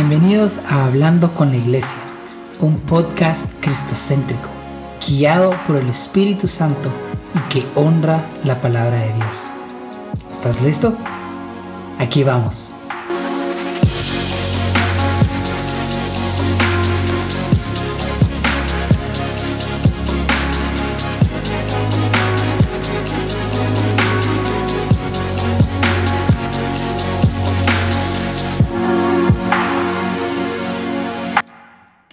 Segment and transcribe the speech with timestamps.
[0.00, 1.98] Bienvenidos a Hablando con la Iglesia,
[2.60, 4.48] un podcast cristocéntrico,
[5.04, 6.88] guiado por el Espíritu Santo
[7.34, 9.48] y que honra la palabra de Dios.
[10.30, 10.96] ¿Estás listo?
[11.98, 12.77] Aquí vamos.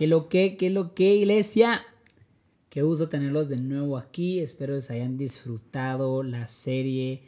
[0.06, 1.82] ¿Qué lo que, qué lo que, iglesia?
[2.70, 4.40] Qué gusto tenerlos de nuevo aquí.
[4.40, 7.24] Espero que hayan disfrutado la serie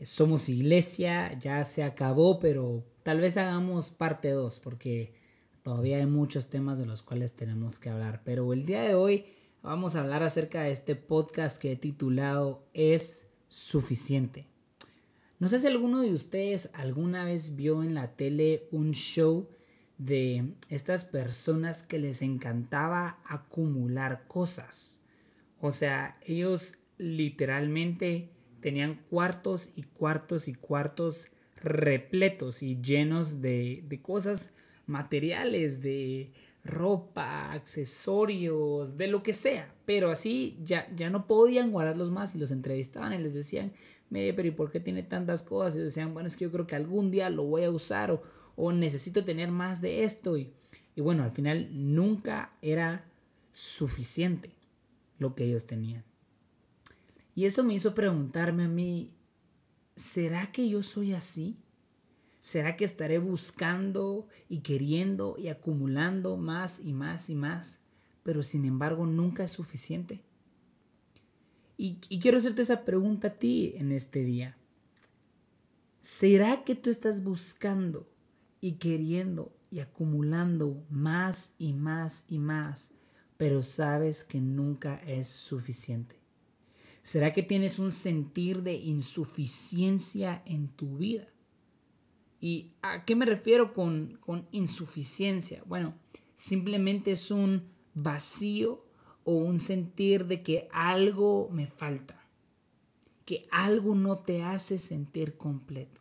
[0.00, 1.36] Somos Iglesia.
[1.40, 5.14] Ya se acabó, pero tal vez hagamos parte 2 porque
[5.64, 8.22] todavía hay muchos temas de los cuales tenemos que hablar.
[8.24, 9.24] Pero el día de hoy
[9.60, 14.46] vamos a hablar acerca de este podcast que he titulado Es suficiente.
[15.40, 19.48] No sé si alguno de ustedes alguna vez vio en la tele un show
[19.98, 25.00] de estas personas que les encantaba acumular cosas.
[25.60, 34.02] O sea, ellos literalmente tenían cuartos y cuartos y cuartos repletos y llenos de, de
[34.02, 34.52] cosas
[34.86, 36.32] materiales, de
[36.64, 39.72] ropa, accesorios, de lo que sea.
[39.84, 43.72] Pero así ya, ya no podían guardarlos más y los entrevistaban y les decían,
[44.12, 45.76] pero ¿y por qué tiene tantas cosas?
[45.76, 48.22] Y decían, bueno, es que yo creo que algún día lo voy a usar o,
[48.56, 50.36] o necesito tener más de esto.
[50.36, 50.52] Y,
[50.94, 53.10] y bueno, al final nunca era
[53.50, 54.54] suficiente
[55.18, 56.04] lo que ellos tenían.
[57.34, 59.14] Y eso me hizo preguntarme a mí,
[59.96, 61.56] ¿será que yo soy así?
[62.40, 67.80] ¿Será que estaré buscando y queriendo y acumulando más y más y más,
[68.22, 70.22] pero sin embargo nunca es suficiente?
[71.84, 74.56] Y, quiero hacerte esa pregunta a ti en este día.
[76.00, 78.08] ¿Será que tú estás buscando
[78.60, 82.92] y queriendo y acumulando más y más y más,
[83.36, 86.14] pero sabes que nunca es suficiente?
[87.02, 91.26] ¿Será que tienes un sentir de insuficiencia en tu vida?
[92.40, 94.20] ¿Y a qué me refiero con
[94.52, 95.64] insuficiencia?
[95.66, 95.96] Bueno,
[96.36, 98.84] simplemente es un vacío
[99.24, 102.20] o un sentir de que algo me falta,
[103.24, 106.00] que algo no te hace sentir completo.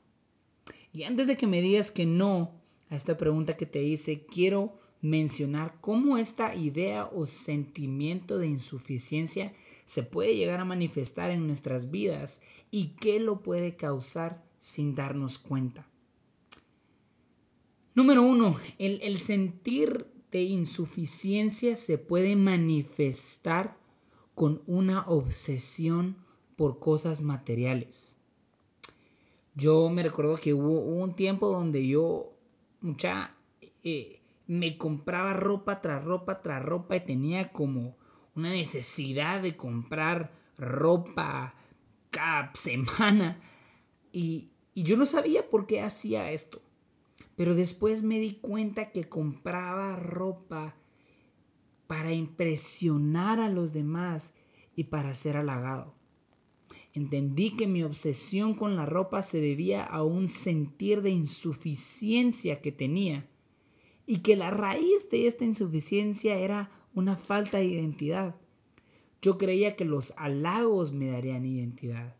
[0.93, 2.51] Y antes de que me digas que no
[2.89, 9.53] a esta pregunta que te hice, quiero mencionar cómo esta idea o sentimiento de insuficiencia
[9.85, 15.39] se puede llegar a manifestar en nuestras vidas y qué lo puede causar sin darnos
[15.39, 15.87] cuenta.
[17.95, 23.77] Número uno, el, el sentir de insuficiencia se puede manifestar
[24.33, 26.15] con una obsesión
[26.55, 28.17] por cosas materiales.
[29.55, 32.31] Yo me recuerdo que hubo, un tiempo donde yo
[32.79, 33.35] mucha
[33.83, 37.97] eh, me compraba ropa tras ropa tras ropa y tenía como
[38.35, 41.53] una necesidad de comprar ropa
[42.09, 43.39] cada semana
[44.13, 46.61] y, y yo no sabía por qué hacía esto.
[47.41, 50.75] Pero después me di cuenta que compraba ropa
[51.87, 54.35] para impresionar a los demás
[54.75, 55.95] y para ser halagado.
[56.93, 62.71] Entendí que mi obsesión con la ropa se debía a un sentir de insuficiencia que
[62.71, 63.27] tenía
[64.05, 68.35] y que la raíz de esta insuficiencia era una falta de identidad.
[69.19, 72.15] Yo creía que los halagos me darían identidad.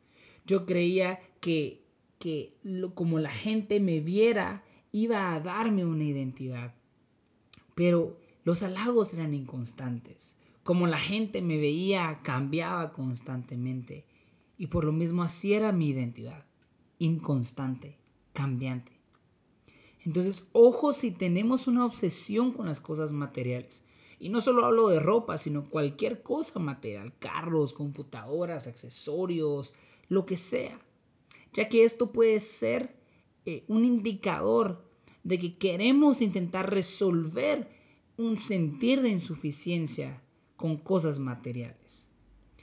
[0.48, 1.84] Yo creía que,
[2.18, 2.56] que
[2.96, 6.74] como la gente me viera iba a darme una identidad.
[7.76, 10.36] Pero los halagos eran inconstantes.
[10.64, 14.06] Como la gente me veía cambiaba constantemente.
[14.58, 16.46] Y por lo mismo así era mi identidad,
[17.00, 17.98] inconstante,
[18.34, 18.92] cambiante.
[20.06, 23.84] Entonces, ojo si tenemos una obsesión con las cosas materiales.
[24.20, 29.74] Y no solo hablo de ropa, sino cualquier cosa material, carros, computadoras, accesorios,
[30.10, 30.80] lo que sea.
[31.54, 32.96] Ya que esto puede ser
[33.46, 34.84] eh, un indicador
[35.24, 37.70] de que queremos intentar resolver
[38.18, 40.22] un sentir de insuficiencia
[40.56, 42.10] con cosas materiales.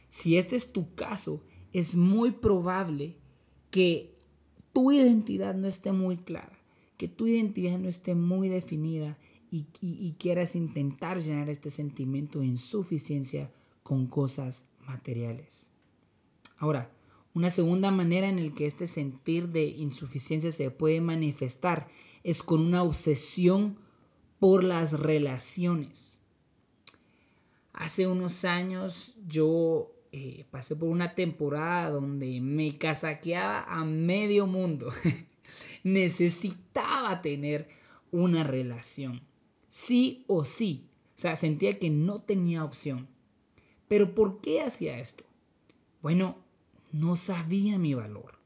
[0.08, 3.16] Si este es tu caso, es muy probable
[3.70, 4.14] que
[4.72, 6.58] tu identidad no esté muy clara,
[6.96, 9.19] que tu identidad no esté muy definida
[9.50, 13.50] y, y, quieras intentar llenar este sentimiento de insuficiencia
[13.82, 15.70] con cosas materiales.
[16.58, 16.93] Ahora,
[17.34, 21.88] una segunda manera en la que este sentir de insuficiencia se puede manifestar
[22.28, 23.78] es con una obsesión
[24.38, 26.20] por las relaciones.
[27.72, 34.92] Hace unos años yo eh, pasé por una temporada donde me casaqueaba a medio mundo.
[35.84, 37.70] Necesitaba tener
[38.10, 39.22] una relación.
[39.70, 40.86] Sí o sí.
[41.16, 43.08] O sea, sentía que no tenía opción.
[43.88, 45.25] Pero ¿por qué hacía esto?
[46.02, 46.36] Bueno,
[46.92, 48.38] no sabía mi valor.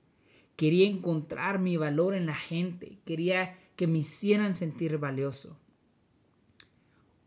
[0.55, 2.99] Quería encontrar mi valor en la gente.
[3.05, 5.59] Quería que me hicieran sentir valioso.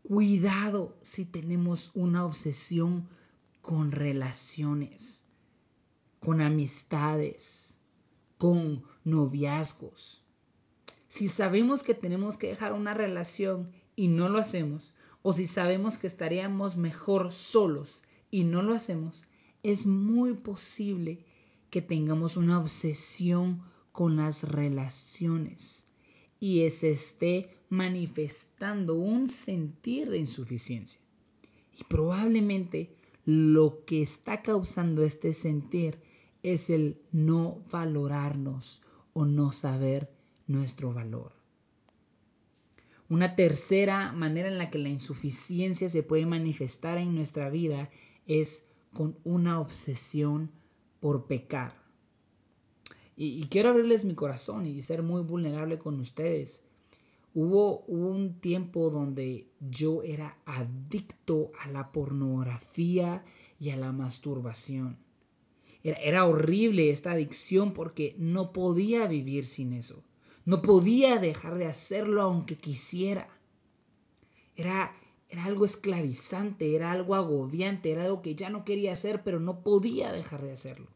[0.02, 3.08] Cuidado si tenemos una obsesión
[3.60, 5.24] con relaciones,
[6.20, 7.80] con amistades,
[8.38, 10.22] con noviazgos.
[11.08, 15.98] Si sabemos que tenemos que dejar una relación y no lo hacemos, o si sabemos
[15.98, 19.24] que estaríamos mejor solos y no lo hacemos,
[19.64, 21.24] es muy posible
[21.70, 25.85] que tengamos una obsesión con las relaciones
[26.40, 31.00] y se esté manifestando un sentir de insuficiencia.
[31.78, 32.94] Y probablemente
[33.24, 35.98] lo que está causando este sentir
[36.42, 40.12] es el no valorarnos o no saber
[40.46, 41.32] nuestro valor.
[43.08, 47.90] Una tercera manera en la que la insuficiencia se puede manifestar en nuestra vida
[48.26, 50.50] es con una obsesión
[51.00, 51.85] por pecar.
[53.18, 56.62] Y, quiero abrirles mi corazón y ser muy vulnerable con ustedes.
[57.34, 63.24] Hubo, un tiempo donde yo era adicto a la pornografía
[63.58, 64.98] y a la masturbación.
[65.82, 70.02] Era, horrible esta adicción porque no podía vivir sin eso.
[70.44, 73.28] No podía dejar de hacerlo aunque quisiera.
[74.56, 74.94] Era,
[75.28, 79.60] era algo esclavizante, era algo agobiante, era algo que ya no quería hacer, pero no
[79.60, 80.95] podía dejar de hacerlo.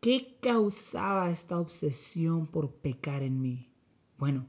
[0.00, 3.68] ¿Qué causaba esta obsesión por pecar en mí?
[4.16, 4.46] Bueno,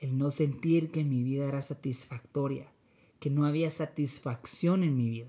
[0.00, 2.72] el no sentir que mi vida era satisfactoria,
[3.20, 5.28] que no había satisfacción en mi vida.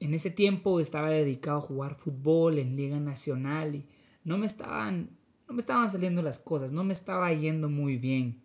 [0.00, 3.86] En ese tiempo estaba dedicado a jugar fútbol en Liga Nacional y
[4.24, 5.16] no me estaban,
[5.46, 8.42] no me estaban saliendo las cosas, no me estaba yendo muy bien.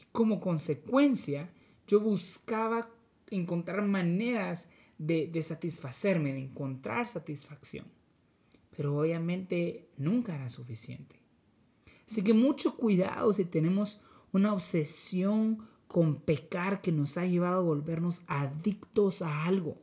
[0.00, 1.48] Y como consecuencia,
[1.86, 2.90] yo buscaba
[3.30, 4.68] encontrar maneras
[4.98, 7.86] de, de satisfacerme, de encontrar satisfacción
[8.76, 11.16] pero obviamente nunca era suficiente.
[12.08, 14.00] Así que mucho cuidado si tenemos
[14.32, 19.78] una obsesión con pecar que nos ha llevado a volvernos adictos a algo.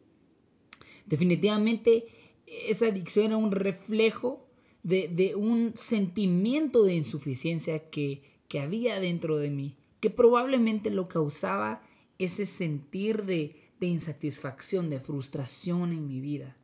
[1.05, 2.05] Definitivamente
[2.45, 4.47] esa adicción era un reflejo
[4.83, 11.81] de, un sentimiento de insuficiencia que, que había dentro de mí, que probablemente lo causaba
[12.17, 16.57] ese sentir de, de insatisfacción, de frustración en mi vida.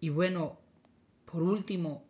[0.00, 0.58] Y bueno,
[1.24, 2.04] por último,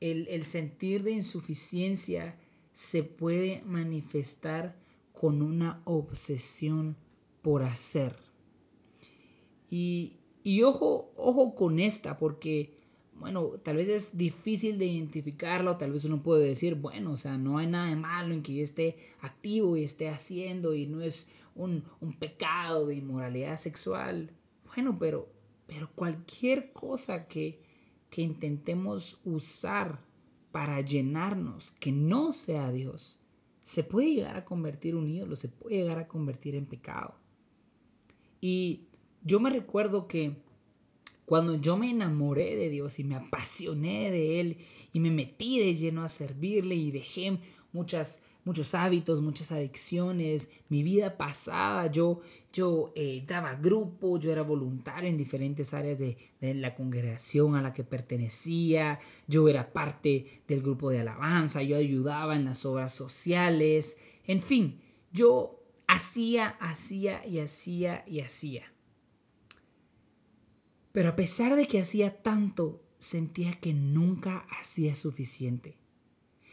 [0.00, 2.36] el, sentir de insuficiencia
[2.72, 4.76] se puede manifestar
[5.12, 6.96] con una obsesión
[7.42, 8.16] por hacer.
[9.70, 12.74] Y, y, ojo, ojo con esta, porque,
[13.14, 17.38] bueno, tal vez es difícil de identificarlo, tal vez uno puede decir, bueno, o sea,
[17.38, 21.02] no hay nada de malo en que yo esté activo y esté haciendo y no
[21.02, 24.32] es un, un pecado de inmoralidad sexual.
[24.74, 25.31] Bueno, pero
[25.72, 27.62] pero cualquier cosa que,
[28.10, 30.04] que intentemos usar
[30.50, 33.20] para llenarnos, que no sea Dios,
[33.62, 37.14] se puede llegar a convertir un ídolo, se puede llegar a convertir en pecado.
[38.38, 38.88] Y
[39.22, 40.36] yo me recuerdo que
[41.24, 44.58] cuando yo me enamoré de Dios y me apasioné de Él
[44.92, 47.38] y me metí de lleno a servirle y dejé
[47.72, 52.20] muchas muchos hábitos, muchas adicciones, mi vida pasada, yo,
[52.52, 57.62] yo eh, daba grupo, yo era voluntario en diferentes áreas de, de, la congregación a
[57.62, 62.92] la que pertenecía, yo era parte del grupo de alabanza, yo ayudaba en las obras
[62.92, 63.96] sociales,
[64.26, 64.80] en fin,
[65.12, 68.72] yo hacía, hacía y hacía y hacía.
[70.92, 75.81] Pero a pesar de que hacía tanto, sentía que nunca hacía suficiente.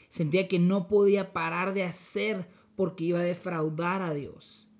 [0.10, 4.72] Sentía que no podía parar de hacer porque iba a defraudar a Dios.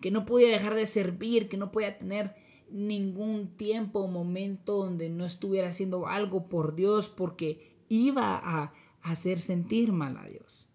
[0.00, 2.34] Que no podía dejar de servir, que no podía tener
[2.70, 9.40] ningún tiempo o momento donde no estuviera haciendo algo por Dios porque iba a hacer
[9.40, 10.68] sentir mal a Dios.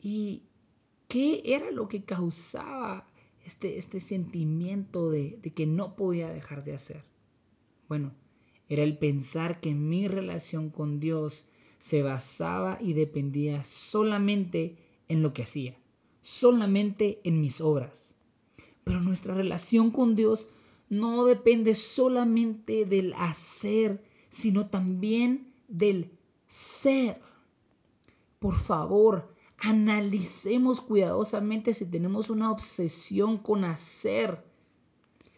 [0.00, 0.44] ¿Y
[1.08, 3.08] qué era lo que causaba
[3.44, 7.04] este, este sentimiento de, de que no podía dejar de hacer?
[7.88, 8.14] Bueno,
[8.68, 11.48] era el pensar que mi relación con Dios
[11.86, 14.76] se basaba y dependía solamente
[15.06, 15.78] en lo que hacía,
[16.20, 18.16] solamente en mis obras.
[18.82, 20.48] Pero nuestra relación con Dios
[20.88, 26.10] no depende solamente del hacer, sino también del
[26.48, 27.20] ser.
[28.40, 34.44] Por favor, analicemos cuidadosamente si tenemos una obsesión con hacer.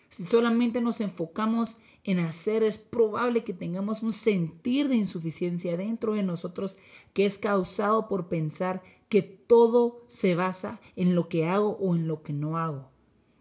[0.08, 1.76] Si solamente nos enfocamos
[2.10, 6.78] en hacer, es probable que tengamos un sentir de insuficiencia dentro de nosotros
[7.12, 12.08] que es causado por pensar que todo se basa en lo que hago o en
[12.08, 12.88] lo que no hago.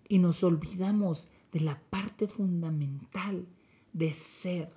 [0.09, 3.47] Y nos olvidamos de la parte fundamental
[3.93, 4.73] de ser,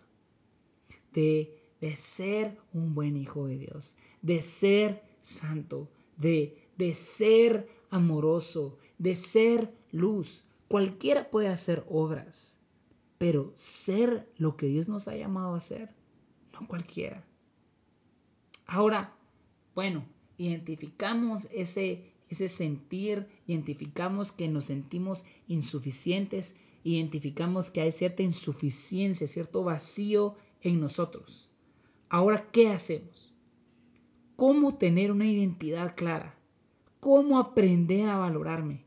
[1.13, 8.79] de, de ser un buen hijo de Dios, de ser santo, de, de ser amoroso,
[8.99, 10.45] de ser luz.
[10.69, 12.60] Cualquiera puede hacer obras,
[13.21, 15.91] pero ser lo que Dios nos ha llamado a ser,
[16.55, 17.23] no cualquiera.
[18.65, 19.15] Ahora,
[19.75, 20.07] bueno,
[20.39, 29.65] identificamos ese, ese sentir, identificamos que nos sentimos insuficientes, identificamos que hay cierta insuficiencia, cierto
[29.65, 31.51] vacío en nosotros.
[32.09, 33.35] Ahora, ¿qué hacemos?
[34.35, 36.39] ¿Cómo tener una identidad clara?
[37.01, 38.87] ¿Cómo aprender a valorarme?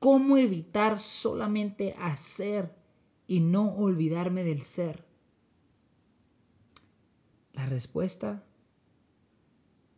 [0.00, 2.81] ¿Cómo evitar solamente hacer
[3.32, 5.06] y no olvidarme del ser?
[7.54, 8.44] La respuesta,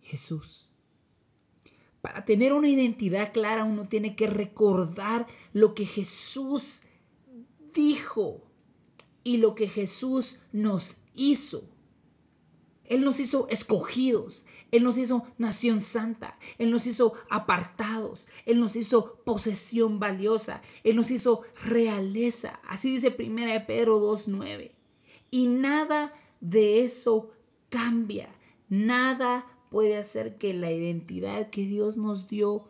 [0.03, 0.71] Jesús.
[2.01, 6.83] Para tener una identidad clara uno tiene que recordar lo que Jesús
[7.75, 8.41] dijo
[9.25, 11.69] y lo que Jesús nos hizo.
[12.87, 18.77] Él nos hizo escogidos, Él nos hizo nación santa, Él nos hizo apartados, Él nos
[18.77, 22.61] hizo posesión valiosa, Él nos hizo realeza.
[22.69, 24.73] Así dice 1 de Pedro 2.9.
[25.31, 27.31] Y nada de eso
[27.71, 28.29] cambia,
[28.69, 32.69] nada puede hacer que la identidad que Dios nos dio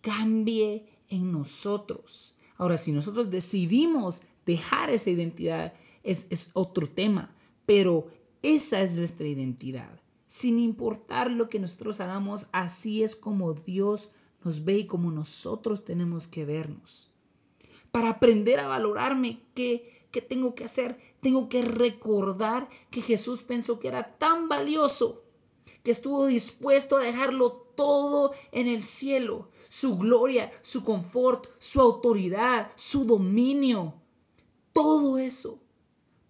[0.00, 2.34] cambie en nosotros.
[2.56, 8.08] Ahora, si nosotros decidimos dejar esa identidad, es, es otro tema, pero
[8.42, 10.00] esa es nuestra identidad.
[10.26, 14.10] Sin importar lo que nosotros hagamos, así es como Dios
[14.44, 17.10] nos ve y como nosotros tenemos que vernos.
[17.92, 20.98] Para aprender a valorarme, ¿qué, ¿qué tengo que hacer?
[21.20, 25.22] Tengo que recordar que Jesús pensó que era tan valioso
[25.82, 32.70] que estuvo dispuesto a dejarlo todo en el cielo, su gloria, su confort, su autoridad,
[32.76, 33.94] su dominio,
[34.72, 35.58] todo eso,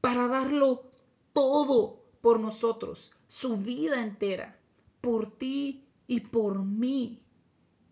[0.00, 0.90] para darlo
[1.32, 4.58] todo por nosotros, su vida entera,
[5.02, 7.20] por ti y por mí.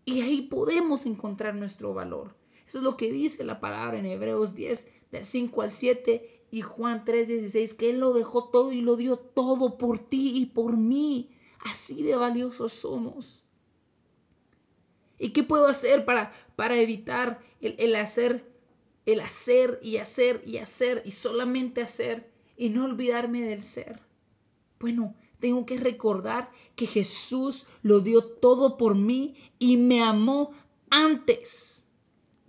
[0.05, 2.35] Y ahí podemos encontrar nuestro valor.
[2.65, 6.61] Eso es lo que dice la palabra en Hebreos 10, del 5 al 7 y
[6.61, 10.47] Juan 3, 16, que Él lo dejó todo y lo dio todo por ti y
[10.47, 11.29] por mí.
[11.59, 13.43] Así de valiosos somos.
[15.19, 18.49] ¿Y qué puedo hacer para, para evitar el, el hacer,
[19.05, 24.10] el hacer y hacer y hacer y solamente hacer y no olvidarme del ser?
[24.81, 30.51] Bueno, tengo que recordar que Jesús lo dio todo por mí y me amó
[30.89, 31.87] antes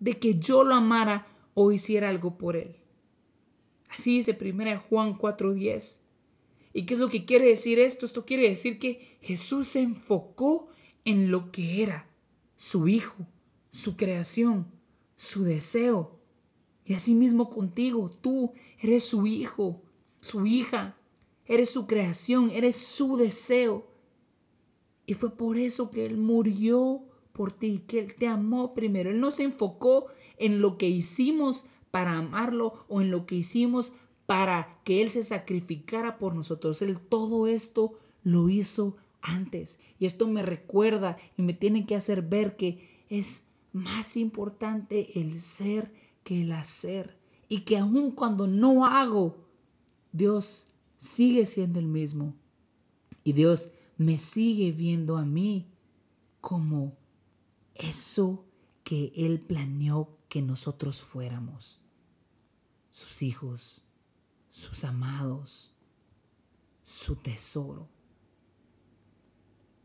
[0.00, 2.76] de que yo lo amara o hiciera algo por él.
[3.88, 6.00] Así dice 1 Juan 4:10.
[6.72, 8.06] ¿Y qué es lo que quiere decir esto?
[8.06, 10.68] Esto quiere decir que Jesús se enfocó
[11.04, 12.08] en lo que era
[12.56, 13.26] su hijo,
[13.68, 14.66] su creación,
[15.14, 16.18] su deseo.
[16.84, 19.82] Y así mismo contigo, tú eres su hijo,
[20.20, 20.96] su hija,
[21.46, 23.86] Eres su creación, eres su deseo.
[25.06, 29.10] Y fue por eso que Él murió por ti, que Él te amó primero.
[29.10, 30.06] Él no se enfocó
[30.38, 33.92] en lo que hicimos para amarlo o en lo que hicimos
[34.26, 36.80] para que Él se sacrificara por nosotros.
[36.82, 39.78] Él todo esto lo hizo antes.
[39.98, 45.40] Y esto me recuerda y me tiene que hacer ver que es más importante el
[45.40, 45.92] ser
[46.24, 47.18] que el hacer.
[47.48, 49.36] Y que aun cuando no hago,
[50.12, 50.68] Dios
[51.02, 52.36] sigue siendo el mismo.
[53.24, 55.66] Y Dios me sigue viendo a mí
[56.40, 56.96] como
[57.74, 58.44] eso
[58.84, 61.80] que Él planeó que nosotros fuéramos.
[62.90, 63.82] Sus hijos,
[64.48, 65.74] sus amados,
[66.82, 67.88] su tesoro.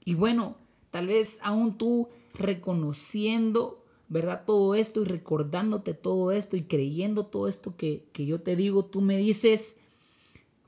[0.06, 0.58] Y bueno,
[0.92, 4.44] tal vez aún tú reconociendo, ¿verdad?
[4.46, 8.86] Todo esto y recordándote todo esto y creyendo todo esto que, que yo te digo,
[8.86, 9.78] tú me dices,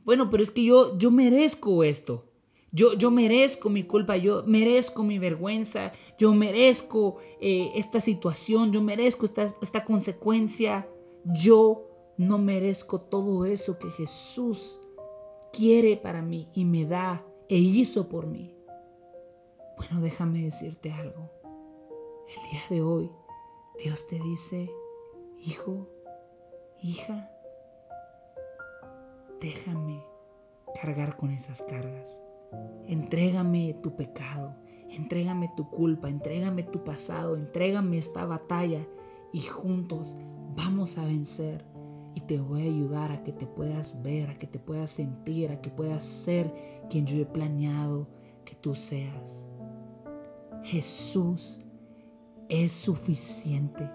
[0.03, 2.25] bueno, pero es que yo, yo merezco esto.
[2.71, 8.81] Yo, yo merezco mi culpa, yo merezco mi vergüenza, yo merezco eh, esta situación, yo
[8.81, 10.87] merezco esta, esta consecuencia.
[11.25, 14.81] Yo no merezco todo eso que Jesús
[15.51, 18.55] quiere para mí y me da e hizo por mí.
[19.77, 21.31] Bueno, déjame decirte algo.
[22.27, 23.11] El día de hoy
[23.83, 24.69] Dios te dice,
[25.37, 25.87] hijo,
[26.81, 27.31] hija,
[29.39, 30.03] déjame
[30.81, 32.21] cargar con esas cargas.
[32.87, 34.55] Entrégame tu pecado,
[34.89, 38.85] entrégame tu culpa, entrégame tu pasado, entrégame esta batalla
[39.31, 40.17] y juntos
[40.55, 41.65] vamos a vencer.
[42.15, 45.51] y te voy a ayudar a que te puedas ver, a que te puedas sentir,
[45.51, 46.51] a que puedas ser
[46.89, 48.07] quien yo he planeado
[48.43, 49.47] que tú seas.
[50.63, 51.61] Jesús
[52.49, 53.89] es suficiente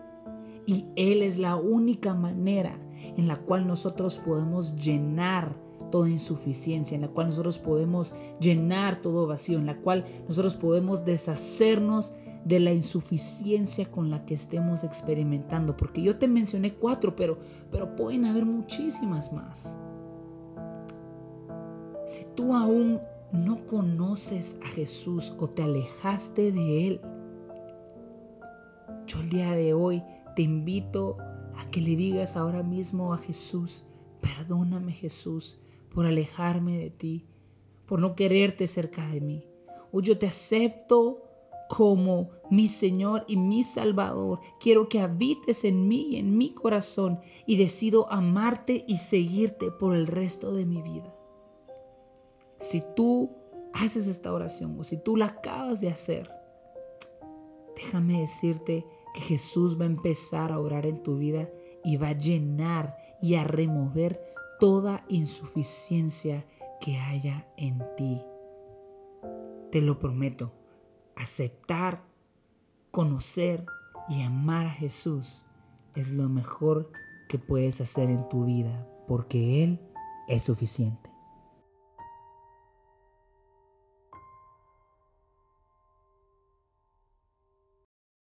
[0.67, 2.79] y Él es la única manera
[3.17, 5.57] en la cual nosotros podemos llenar
[5.91, 11.05] toda insuficiencia, en la cual nosotros podemos llenar todo vacío, en la cual nosotros podemos
[11.05, 15.77] deshacernos de la insuficiencia con la que estemos experimentando.
[15.77, 17.39] Porque yo te mencioné cuatro, pero,
[17.71, 19.79] pero pueden haber muchísimas más.
[22.07, 23.01] Si tú aún
[23.33, 27.01] no conoces a Jesús o te alejaste de Él,
[29.07, 30.03] yo el día de hoy
[30.35, 31.17] te invito
[31.57, 33.87] a que le digas ahora mismo a Jesús,
[34.21, 35.59] perdóname Jesús
[35.91, 37.27] por alejarme de ti,
[37.87, 39.47] por no quererte cerca de mí.
[39.93, 41.23] Hoy yo te acepto
[41.69, 44.41] como mi Señor y mi Salvador.
[44.61, 50.07] Quiero que habites en mí en mi corazón y decido amarte y seguirte por el
[50.07, 51.15] resto de mi vida.
[52.59, 53.31] Si tú
[53.73, 56.31] haces esta oración o si tú la acabas de hacer,
[57.77, 61.49] déjame decirte que Jesús va a empezar a orar en tu vida
[61.83, 64.21] y va a llenar y a remover
[64.61, 66.45] toda insuficiencia
[66.81, 68.21] que haya en ti.
[69.71, 70.53] Te lo prometo,
[71.17, 72.05] aceptar,
[72.91, 73.65] conocer
[74.09, 75.47] y amar a Jesús
[75.95, 76.91] es lo mejor
[77.29, 79.81] que puedes hacer en tu vida porque Él
[80.29, 81.14] es suficiente.